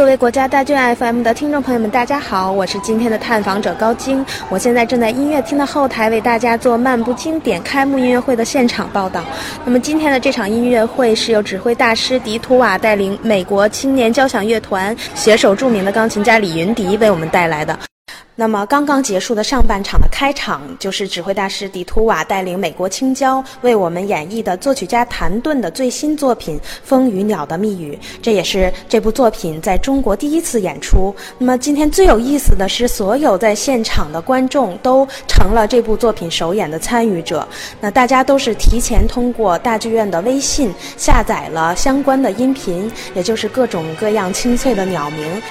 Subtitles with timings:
[0.00, 4.24] 各位国家大剧院 FM 的听众朋友们，大家好，我是今天的探访者高晶。
[4.48, 9.22] 我现在正在音乐厅的后台为大家做《漫步经典》开幕音乐会的现场报道。
[9.62, 17.78] 那么今天的这场音乐会是由指挥大师迪图瓦带领美国青年交响乐团，携手著名的钢琴家李云迪为我们带来的。
[18.40, 31.14] 那么，刚刚结束的上半场的开场，就是指挥大师迪图瓦带领美国青椒为我们演绎的作曲家谭盾的最新作品《风与鸟的密语》，这也是这部作品在中国第一次演出。
[31.36, 37.46] 那么，今天最有意思的是，所有在现场的观众都成了这部作品首演的参与者。
[37.78, 45.42] 那大家都是提前通过大剧院的微信下载了相关的音频，也就是各种各样清脆的鸟鸣。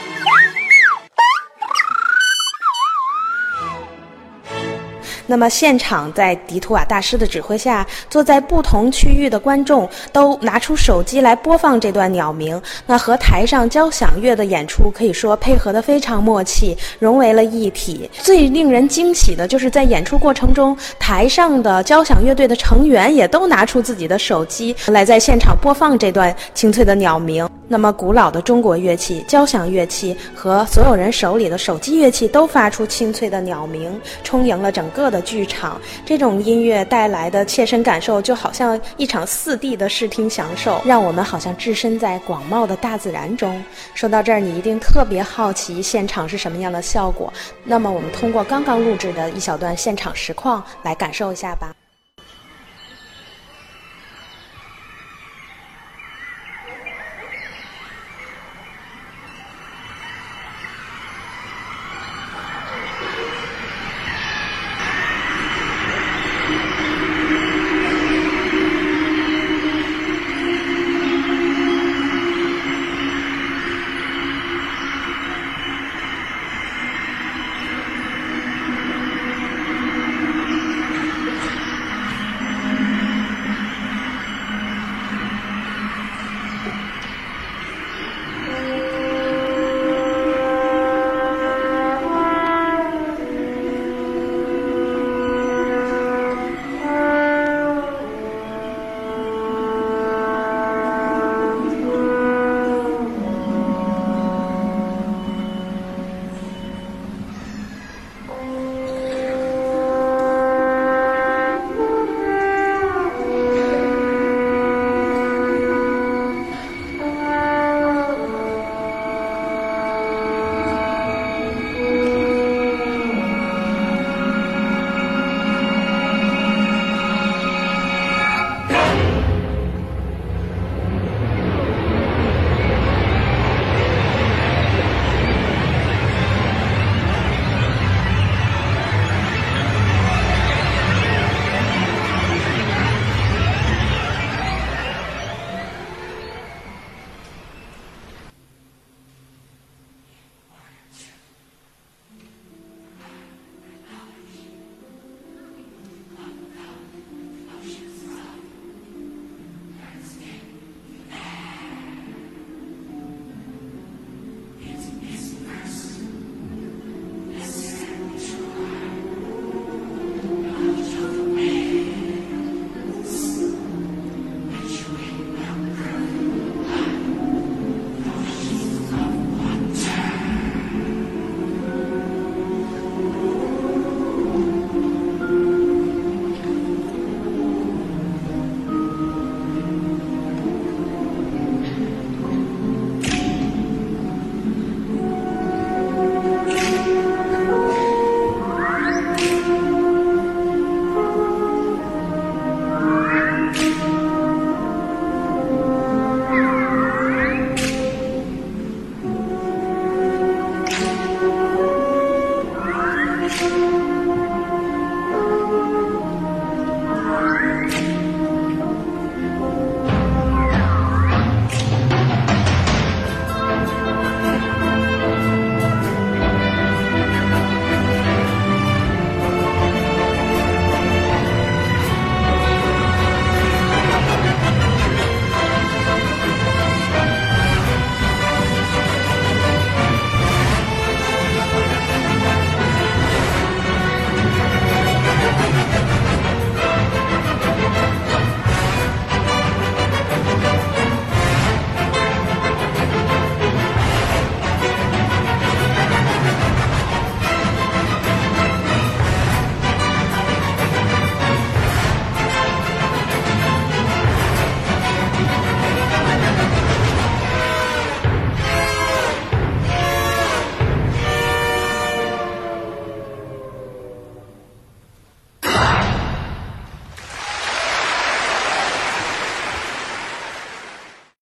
[5.30, 12.60] 那么，现场在迪图瓦大师的指挥下，坐在不同区域的观众都拿出手机来播放这段鸟鸣。
[12.88, 18.10] 那和台上交响乐的演出可以说配合得非常默契，融为了一体。
[18.12, 27.48] 最令人惊喜的就是在演出过程中，台上的交响乐队的成员也都拿出自己的手机来在现场播放这段清脆的鸟鸣。
[27.72, 35.80] 那么，古老的中国乐器、交响乐器和所有人手里的手机乐器都发出清脆的鸟鸣，充盈了整个的剧场。
[36.06, 43.64] 这种音乐带来的切身感受，就好像一场四 D 的视听享受，让我们好像置身在广袤的大自然中。
[43.94, 47.32] 说到这儿，你一定特别好奇现场是什么样的效果。
[47.64, 51.79] 那么，我们通过刚刚录制的一小段现场实况来感受一下吧。